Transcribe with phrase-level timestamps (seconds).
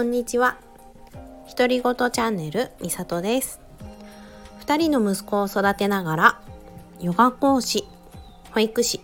[0.00, 0.56] こんにちは。
[1.46, 3.60] 独り言チャンネルみさとです。
[4.64, 6.40] 2人の息子を育てながら
[7.00, 7.84] ヨガ講師
[8.50, 9.02] 保育士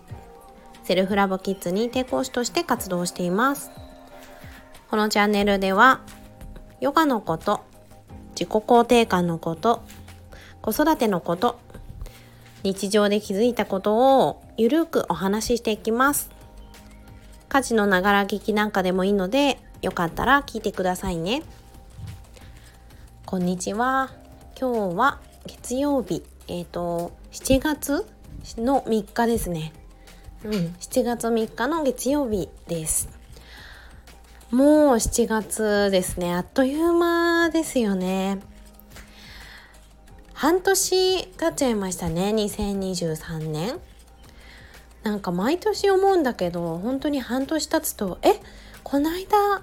[0.84, 3.70] セルフラボキッズ認定講師として活動しています。
[4.90, 6.00] このチャンネルでは
[6.80, 7.60] ヨガのこと
[8.30, 9.82] 自己肯定感のこと
[10.62, 11.60] 子育てのこと
[12.62, 16.30] 日常で気づいたことをゆるくお話ししていきます。
[17.50, 21.42] 家事のながら聞きなんかでもいいのでよかったら聞いてくださいね。
[23.26, 24.10] こんにちは。
[24.58, 26.22] 今日は月曜日。
[26.48, 28.06] えっ、ー、と7月
[28.56, 29.72] の3日ですね。
[30.44, 33.10] うん7月3日の月曜日です。
[34.50, 36.34] もう7月ですね。
[36.34, 38.38] あっという間ですよね。
[40.32, 42.30] 半年経っちゃいましたね。
[42.30, 43.78] 2023年。
[45.02, 48.40] なんか毎年思うんだけど本当に半年経つとえ
[48.86, 49.62] こないだ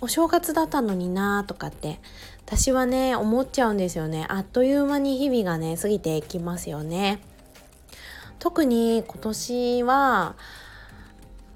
[0.00, 2.00] お正月だったのになとかって
[2.44, 4.26] 私はね思っちゃうんですよね。
[4.28, 7.20] あっという間に日々がね過ぎていきますよね。
[8.40, 10.34] 特に今年は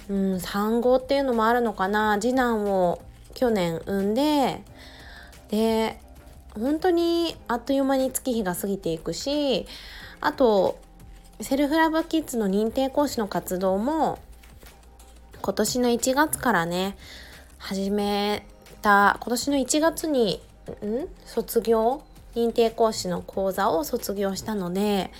[0.08, 2.16] うん産後っていうのもあるのかな。
[2.20, 3.02] 次男を
[3.34, 4.62] 去年産んで
[5.48, 5.98] で
[6.54, 9.66] 本当にあっという間に月日が過ぎていくし
[10.20, 10.78] あと
[11.40, 14.20] セルフラブキッズの認定講師の活動も
[15.48, 16.94] 今年の1月からね
[17.56, 18.46] 始め
[18.82, 20.42] た今年の1月に
[20.84, 21.08] ん？
[21.24, 22.02] 卒業？
[22.34, 25.10] 認定講師の講座を卒業したので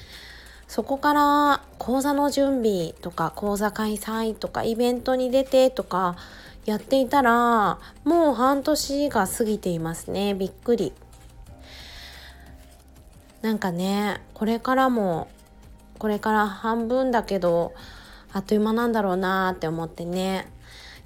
[0.67, 6.17] そこから講座の準備とか講座開催とかイベントに出てとか
[6.67, 10.35] やっていたらもう半年が過ぎていますね。
[10.35, 10.93] びっくり。
[13.41, 15.29] なんかねこれからも
[15.99, 17.73] これから半分だけど
[18.33, 20.47] あっという間なんだろうなって思ってね。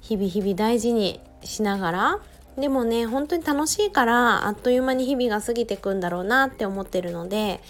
[0.01, 2.19] 日々日々大事にしながら。
[2.57, 7.61] でもね本当に楽しいからあっという間に日々が過ぎてくんだろうなって思ってるので。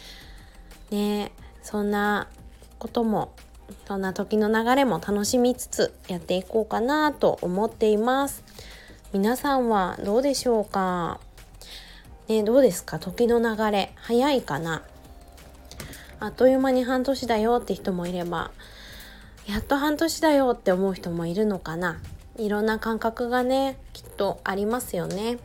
[0.91, 1.31] ね
[1.63, 2.27] そんな
[2.77, 3.31] ことも
[3.87, 8.43] そんな時の流れも楽しみつつやっていこうかなと思っています。
[9.13, 11.21] 皆さんはどうでしょうか？
[12.27, 12.99] ね、どうですか？
[12.99, 14.83] 時の流れ早いかな？
[16.19, 18.51] あっという間に半年だよって人もいれば
[19.47, 21.99] やっと半年だよって思う人もいるのかな
[22.37, 25.37] いろんな感覚がねきっとありますよね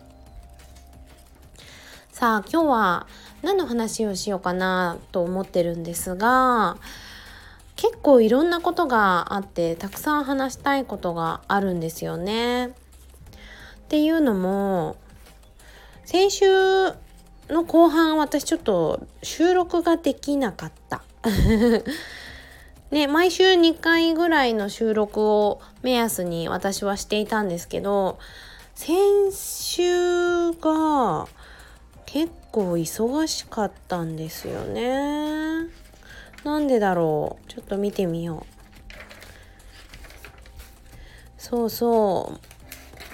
[2.13, 3.07] さあ今日は
[3.43, 6.77] 何の話をしようかなと思ってるんですが
[7.77, 12.67] 結構いろんなことがあってたくさん話したいことがあるんですよね。
[12.67, 12.71] っ
[13.89, 14.97] ていうのも
[16.05, 16.47] 先週
[17.49, 21.03] の後半私ちょっと収録ができなかった。
[22.91, 28.19] ね、毎週2回ぐらいの収録を目安に私はしていたんですけど
[28.75, 28.97] 先
[29.33, 31.29] 週が
[32.07, 35.69] 結構忙しかったんですよね。
[36.45, 38.59] なんでだろうちょっと見てみよう。
[41.37, 42.39] そうそ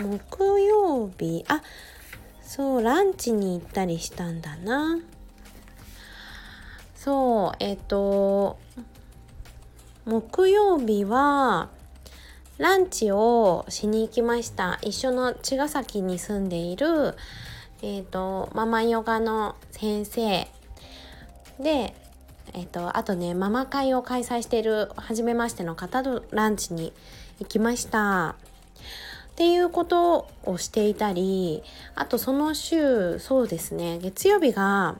[0.00, 1.62] う木曜日あ
[2.42, 4.98] そうランチに行ったりしたんだな
[6.94, 8.58] そうえっ、と
[10.06, 11.70] 木曜日は
[12.58, 14.78] ランチをしに行きました。
[14.82, 17.14] 一緒の茅ヶ崎に住んでいる
[17.82, 20.48] え、ー、とママヨガの先生。
[21.58, 21.94] で
[22.52, 26.92] えっ、ー、とあとねママ会を開催している初めましての方とランチに
[27.40, 28.36] 行きました。
[29.32, 31.62] っていうことをしていたり
[31.96, 34.96] あとその週そうですね月曜日が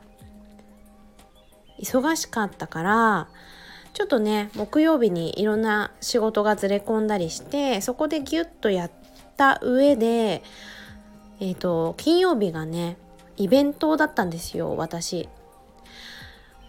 [1.81, 3.29] 忙しかったから
[3.95, 8.91] ちょっとね木曜日にいろんな仕事がずれ込んだりしてそこでギュッとやっ
[9.37, 10.43] た上で
[11.41, 12.97] えっ、ー、と金曜日がね
[13.37, 15.29] イベントだったんですよ私。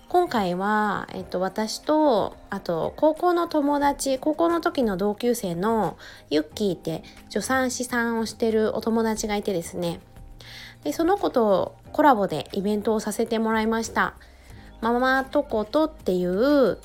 [0.08, 5.98] 今回は、えっと、私とあと高校の友達高校の時の同級生の
[6.30, 10.00] ユッキーって助産師さんをしてるお友達がいてですね
[10.84, 14.16] でその子とコラボでイベントをさせてもらいました
[14.80, 16.78] ママとことっていう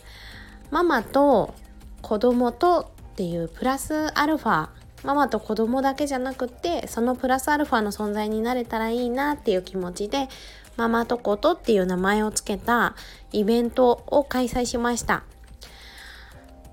[0.71, 1.55] ママと
[2.03, 4.69] 子供とっていうプラスアルファ
[5.03, 10.29] ママと子供だけじゃなくてそのプラスアルファの存在になれたらいいなっていう気持ちで
[10.77, 12.95] ママとことっていう名前をつけた
[13.33, 15.25] イベントを開催しました。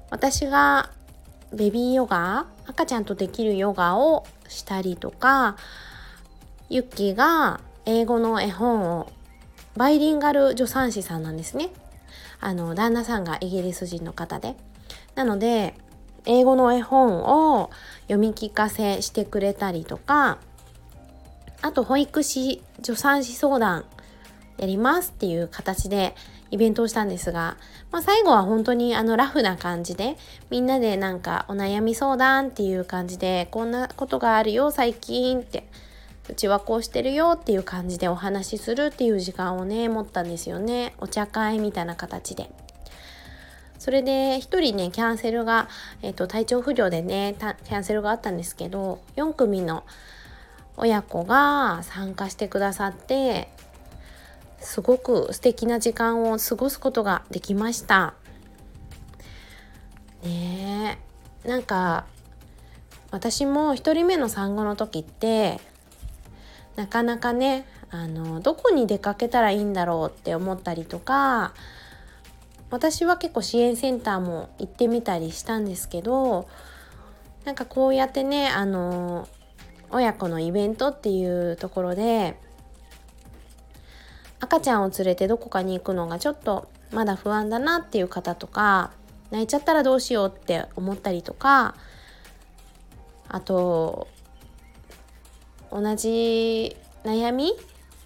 [0.09, 0.89] 私が
[1.53, 5.57] ベビーヨガ赤ちゃんとできるヨガをしたりとか
[6.69, 9.11] ユッキーが英語の絵本を
[9.75, 11.69] バイリンガル助産師さんなんですね。
[12.39, 14.55] あの旦那さんがイギリス人の方で。
[15.15, 15.73] なので
[16.25, 17.71] 英語の絵本を
[18.03, 20.37] 読み聞かせしてくれたりとか
[21.61, 23.85] あと保育士助産師相談
[24.57, 26.15] やりますっていう形で
[26.51, 27.57] イベントをしたんですが、
[27.91, 30.17] まあ、最後は本当にあのラフな感じで
[30.49, 35.67] みんなでなんかお悩み相談っていう感じでこんなことがあるよ最近って
[36.29, 40.93] うちはこうしてるよっていう感じでお話しするっていう時間をね持ったんですよね。
[40.99, 42.49] お茶会みたいな形で。
[43.79, 45.69] それで1人ねキャンセルが、
[46.01, 49.83] えーと、体調不良でねキャンセルがあったんですけど4組の
[50.75, 53.49] 親子が参加してくださって
[54.59, 58.15] すごく素敵な時間を過ごすことができました。
[60.23, 60.97] ね
[61.45, 61.47] え。
[61.47, 62.05] なんか
[63.11, 65.59] 私も1人目の産後の時って
[66.77, 71.53] なかなかねあのどこに出かけたらいいんだろうって思ったりとか
[72.69, 76.47] 私は結構支援センターも行ってみたりしたんですけど
[77.45, 79.27] なんかこうやってねあの
[79.89, 82.37] 親子のイベントっていうところで
[84.39, 88.91] 赤ちゃんを連れてどこかに行くのがちょっとまだ不安だなっていう方とか
[89.31, 91.75] 泣いちゃったらどうしようって思ったりとか
[93.29, 94.07] あと
[95.71, 97.53] 同じ悩み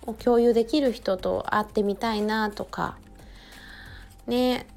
[0.05, 2.97] を共有できる人と会ってみたいなとか
[4.27, 4.67] ね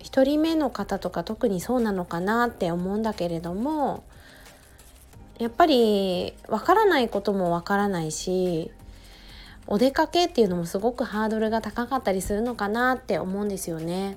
[0.00, 4.04] 1人目の方とか特にそうなのかなって思うんだけれども
[5.38, 8.70] やっぱりわからないこともわからないし
[9.66, 14.16] お出かけっていうのもすごくハードルが高かったりするのかなって思うんですよね。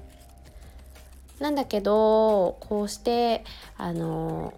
[1.39, 3.43] なんだけどこうして
[3.77, 4.53] あの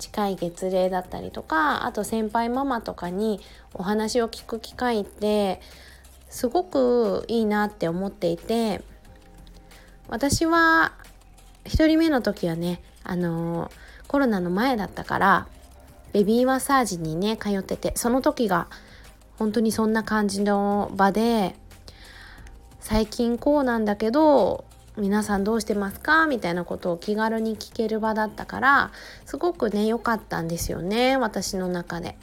[0.00, 3.40] 近い月齢だったりとかあと先輩ママとかに
[3.74, 5.60] お話を聞く機会って
[6.30, 8.82] すごくいいなって思っていて
[10.08, 10.92] 私は
[11.66, 13.70] 1人目の時はねあの
[14.08, 15.46] コロナの前だったから
[16.12, 18.68] ベビーマッサージにね通っててその時が
[19.38, 21.54] 本当にそんな感じの場で
[22.80, 24.64] 最近こうなんだけど
[25.00, 26.26] 皆さんどうしてますか？
[26.26, 28.92] みたいなことを気軽に聞ける場だったから
[29.24, 32.16] すごくね良かったんですよね私の中で。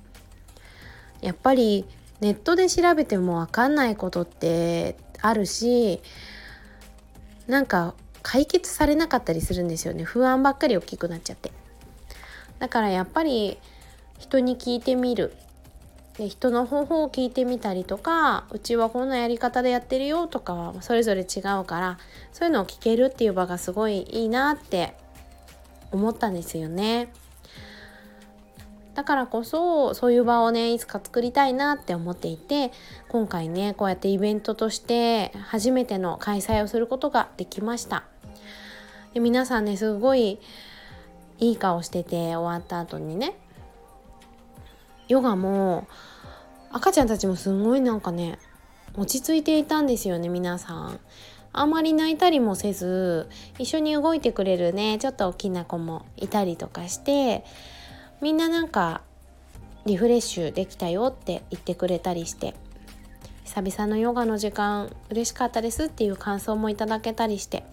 [1.21, 1.85] やっぱり
[2.21, 6.01] ネットで調べても分かんないことってあるし
[7.47, 11.51] なんか解決されなかったりするんですよね不安ばっかり大きくなっちゃって。
[12.59, 13.57] だからやっぱり
[14.19, 15.33] 人に聞いてみる。
[16.17, 21.99] で人の方法を聞いてみたりとかうちはこんなやり方でやってるよとかはそれぞれ違うから
[22.33, 24.95] そういうのを聞けるっていう場がすごいいいなって
[25.91, 27.09] 思ったんですよね。
[28.97, 32.71] だからこそそういう場をねいつか作りたいなって思っていて
[33.09, 38.05] 今回ねこうやってイベントとして初めての開催をすることができました
[39.13, 40.39] で皆さんねすごい
[41.37, 43.35] いい顔してて終わった後にね
[45.07, 45.87] ヨガも
[46.71, 48.39] 赤ちゃんたちもすごいなんかね
[48.95, 50.99] 落ち着いていたんですよね皆さん。
[51.53, 57.43] あんまり泣いたりもせず一緒に動いてくれるねちょっと大きな子もいたりとかして
[58.21, 59.01] みんななんか
[59.87, 62.53] リフレッシュできたよって言ってくれたりして
[63.45, 67.63] 久々のヨガの時間嬉しかったですっていう感想もいただけたりして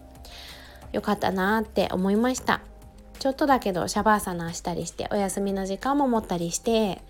[0.92, 2.62] よかったなって思いました
[3.18, 7.00] ちょっとだけどシャバーサナしたりしてお休みの時間も持ったりして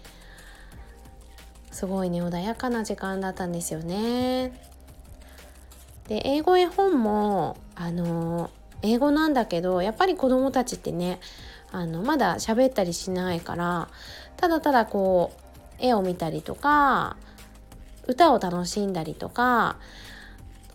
[1.70, 4.52] すごいね穏やかな時間だったんですよね。
[6.08, 8.50] で英語絵本もあの
[8.82, 11.18] 英語なんだけどやっぱり子どもたちってね
[11.72, 13.88] あのまだ喋ったりしないから
[14.36, 15.40] ただただこう
[15.78, 17.16] 絵を見たりとか
[18.06, 19.76] 歌を楽しんだりとか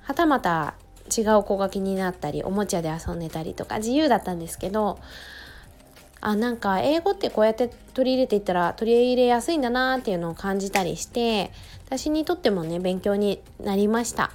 [0.02, 0.74] はたまた
[1.16, 5.00] 違う子が気になったりおもちゃで遊んでたりとか自由だったんですけど
[6.22, 11.52] あなんか英語ってこうやって取り入れていったら取り入れやすいんだなっていうのを感じたりして
[11.86, 14.32] 私にとってもね勉強になりました。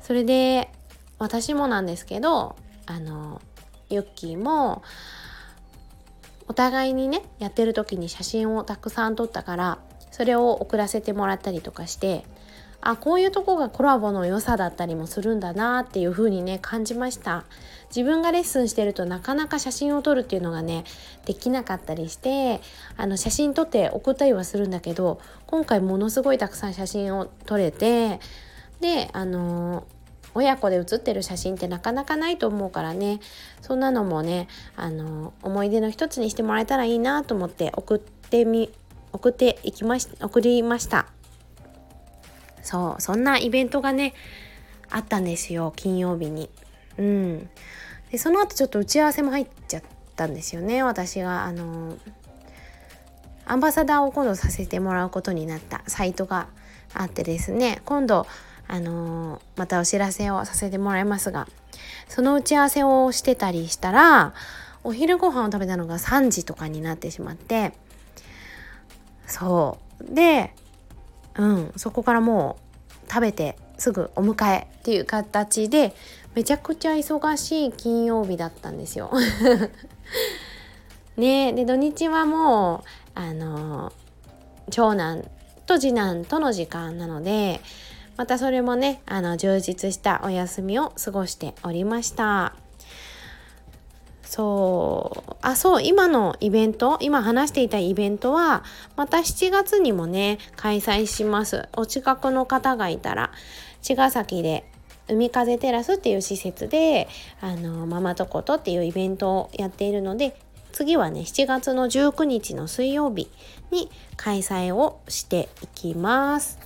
[0.00, 0.70] それで
[1.18, 2.54] 私もなんですけど
[2.86, 3.42] あの
[3.90, 4.82] ユッキーも
[6.46, 9.78] お互いにねやってる時に写真をたくさん撮ったから
[10.12, 12.24] それを送らせてもらったりとかして
[12.80, 17.44] あこういうとこがコラボの良さだったりもするんだなっていう風にね感じました。
[17.88, 20.84] 自分がレッスンしてるとなかなか写真を撮るっていうのがね
[21.24, 22.60] できなかったりして
[22.96, 28.20] あの写真撮って送ったりはするんだけど今回ものすごいたくさん写真を撮れて
[28.80, 29.86] であの
[30.34, 33.20] 親子で写ってる写真ってなかなかないと思うからね
[33.62, 38.70] そんなのもねあの思い出の一つにしてもらえたらいいなと思って送ってみ
[39.12, 41.15] 送っていきまし送りました。
[42.66, 44.12] そうそんなイベントがね
[44.90, 46.50] あったんですよ金曜日に。
[46.98, 47.48] うん。
[48.10, 49.82] でその後ちょっと打ち合わせも入っちゃっ
[50.16, 51.44] たんですよね私が。
[51.44, 51.96] あの
[53.44, 56.48] アンバサダーを今度させてもらうことになったサイトが
[56.92, 58.26] あってですね今度
[58.68, 61.46] あの、またお知らせをさせてもらいますが
[62.08, 64.34] その打ち合わせをしてたりしたら
[64.82, 67.72] お昼ご飯を食べたのが3時とかになってしまって
[69.26, 70.14] そう。
[70.14, 70.52] で
[71.38, 72.58] うんそこからも
[73.06, 75.94] う食べてすぐお迎えっていう形で
[76.34, 79.10] めちゃくちゃ忙しい金曜日だったんですよ。
[81.16, 83.92] ねで土日はもうあの
[84.70, 85.24] 長男
[85.64, 87.60] と次男との時間なので
[88.16, 92.54] またそれもねあの充実したお休みを過ごしておりました
[94.26, 95.36] そう。
[95.40, 98.64] あそう今のイベント今話していたイベントは
[98.96, 101.68] また7月にもね開催します。
[101.76, 103.30] お近くの方がいたら
[103.82, 104.68] 茅ヶ崎で
[105.08, 107.08] 海風テラスっていう施設で
[107.40, 110.36] あのママとことっていうイベントをやっているので
[110.72, 113.30] 次はね7月の19日の水曜日
[113.70, 116.58] に開催をしていきます。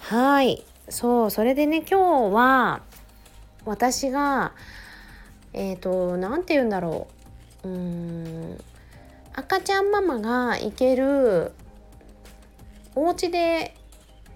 [0.00, 0.64] はい。
[0.90, 2.82] そうそれでね今日は
[3.64, 4.52] 私が
[5.52, 7.08] えっ、ー、と何て言うんだろ
[7.64, 8.58] ううん
[9.32, 11.52] 赤ちゃんママが行ける
[12.94, 13.76] お家で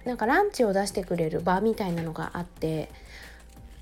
[0.05, 2.91] なんかランチを出してくれる場みたいなのがあって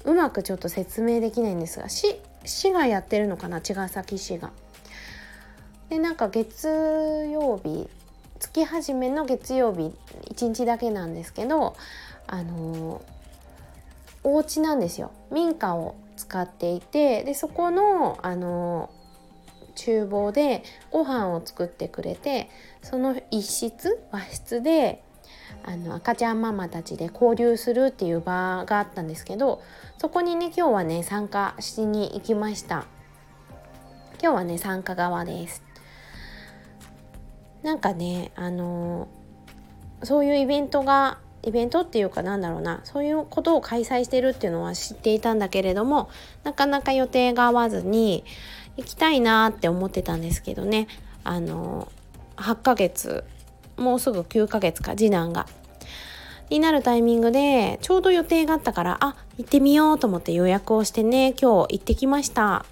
[0.05, 4.51] うまくちょっと説明できないんですが市市がやってるのかな茅ヶ崎市が。
[5.91, 6.69] でなんか月
[7.33, 7.89] 曜日
[8.39, 9.93] 月始めの月曜日
[10.33, 11.77] 1日だけなんですけど
[12.29, 13.03] あの
[14.23, 15.97] お家なんですよ民家を
[16.31, 18.89] 使っていてでそこのあの
[19.75, 22.49] 厨房でご飯を作ってくれて
[22.83, 25.03] その一室和室で
[25.65, 29.61] あの赤ちゃんママたちで交流するっていう場があったんですけど
[29.99, 32.87] そこにね今日はね参加しに行きました。
[34.23, 35.63] 今日はね参加側です。
[37.63, 39.09] なんかねあの
[40.03, 46.11] そういうイベントがイベントっていうかなんだろうなそういうことを開催してるっていうのは知っていたんだけれども
[46.45, 48.25] なかなか予定が合わずに
[48.77, 50.87] 行きたいなって思ってたんですけどね。
[51.25, 51.89] あの
[52.37, 53.25] 8ヶ月
[53.77, 55.47] もうすぐ9ヶ月か次男が。
[56.51, 62.67] になるタイミングでちょうど予定があったからあ行ってみようと思って予約をしてね今日行ってきました。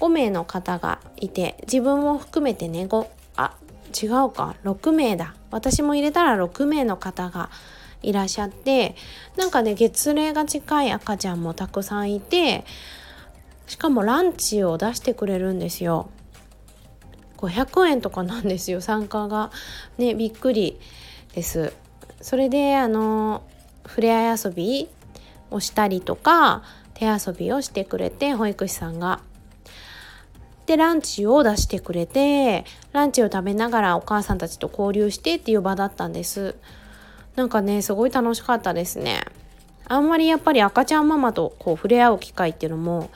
[0.00, 3.06] 5名の方がいて自分も含めてね5
[3.94, 5.34] 違うか？6名だ。
[5.50, 7.50] 私も入れたら6名の方が
[8.02, 8.96] いらっしゃって
[9.36, 12.64] なんかね月齢が近い赤ちゃんもたくさんいて
[13.66, 16.10] しかもランチを出してくれるんですよ。
[17.38, 18.80] 500円とかなんですよ。
[18.80, 19.50] 参加が
[19.98, 20.78] ねびっくり
[21.34, 21.72] です。
[22.20, 23.42] それであの
[23.86, 24.88] 触れ合い遊び
[25.50, 26.62] をしたりとか
[26.94, 29.20] 手遊びをしてくれて保育士さんが
[30.66, 36.56] でランチを出してくれてランチを食べながらお母さんたちと交流してっていう場だったんです。
[37.36, 39.22] なんかねすごい楽しかったですね。
[39.86, 43.10] あんまりやっぱり赤ちゃんママとこう触れ合う機会っていうのも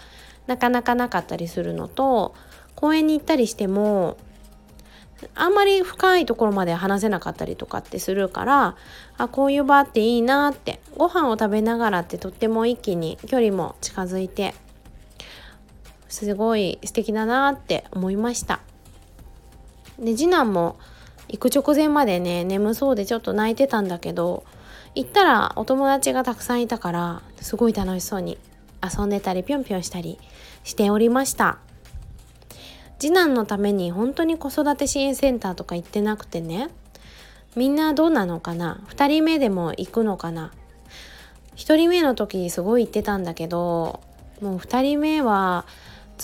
[0.47, 2.35] なかなかなかったりするのと
[2.75, 4.19] 公園に行ったりしても
[5.35, 8.76] あんまり深いところまで話せなかったりとかってするから
[9.17, 14.55] あこういう場っていいなってご飯を食べながらってとっても一気に距離も近づいて
[16.09, 18.61] すごい素敵だなって思いました。
[19.99, 20.77] で次男も
[21.29, 24.45] 行く直前までね眠そうでちょっと泣いてたんだけど
[24.95, 28.38] 行ったらお友達がたくさんいたからすごい楽しそうに
[28.83, 30.19] 遊んでたりぴょんぴょんしたり
[30.65, 31.59] しておりました。
[32.99, 36.69] 次男のために本当に子育て支援センターとか行ってなくてね
[37.55, 40.53] みんなどうなのかな2人目でも行くのかな
[41.55, 44.00] 1人目の時すごい行ってたんだけど
[44.41, 45.65] もう2人目は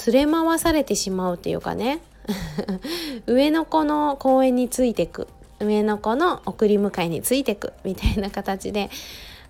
[0.07, 2.01] 連れ回されてしまうっていうかね。
[3.27, 5.29] 上の子の公園についてく。
[5.61, 8.91] 上の子の送り迎えについてくみたいな形で。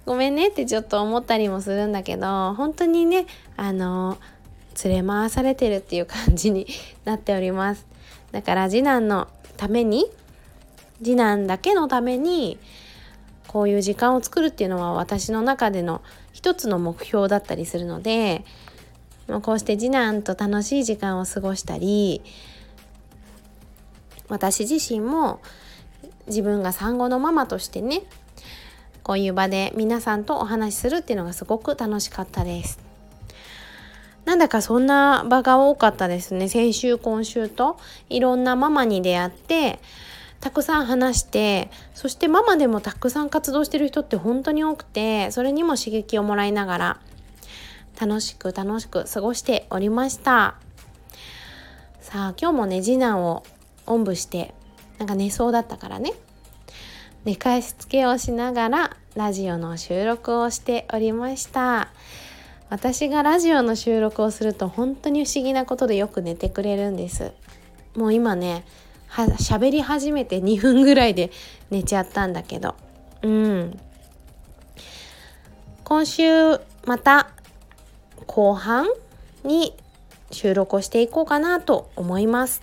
[0.06, 4.18] ごめんねってちょっと思ったりもするんだけど本当にねあの
[4.84, 6.66] 連れ回されてるっていう感じに
[7.04, 7.86] なっております。
[8.32, 10.06] だから次男のために
[10.98, 12.58] 次男だけのために
[13.46, 18.44] こういう時間を作るっていうのは私の中での一つの目標だったりするので
[19.26, 22.22] まあ、こうして次男と楽しい時間を過ごしたり
[24.28, 25.40] 私自身も
[26.26, 28.02] 自分が産後のママとしてね
[29.02, 32.78] こういう場で皆さんとお話しするっていうのがすごく楽しかったです。
[34.24, 36.48] なんだかそんな場が多かったですね。
[36.48, 37.78] 先週今週と
[38.08, 39.78] いろんなママに出会って
[40.40, 47.00] たくさん話してそしてママでもたくさん活動してる人って本当に多くてそれにも刺激をもらいながら
[48.00, 50.56] 楽しく楽しく過ごしておりました。
[52.00, 53.42] さあ今日もね次男を
[53.86, 54.54] おんぶして
[54.98, 56.12] なんか寝そうだったからね。
[57.24, 61.88] 寝かしつけをしながらラジオの収録をしておりました。
[62.70, 67.32] 私がラジオの収録をすると本当に不思議なことでよく寝てくれるんです。
[67.94, 68.64] もう今ね
[69.06, 71.30] は喋り始めて2分ぐらいで
[71.70, 72.74] 寝ちゃったんだけど。
[73.22, 73.80] うん。
[75.84, 77.30] 今週また
[78.26, 78.88] 後半
[79.44, 79.74] に
[80.30, 82.62] 収録をしていこうかなと思います。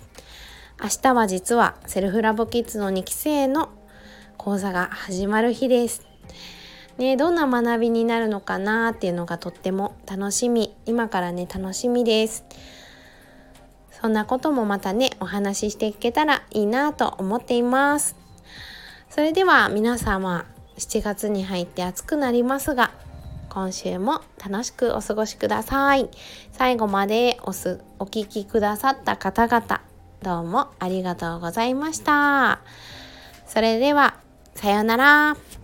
[0.82, 3.70] 明日は実はセルフラボキッズの2期生の
[4.38, 6.06] 講座が始まる日です。
[6.98, 10.76] ね、どんな学びになるのかなっていうのがとっても楽しみ。
[10.86, 12.46] 今からね楽しみです。
[13.92, 18.16] そんなこともまたねお話ししていけたらいいなと思っています。
[19.10, 20.46] それでは皆様
[20.78, 22.92] 7月に入って暑くなりますが
[23.54, 26.10] 今週も楽しくお過ごしください
[26.54, 29.82] 最後までおすお聞きくださった方々
[30.24, 32.62] どうもありがとうございました
[33.46, 34.16] それでは
[34.56, 35.61] さようなら。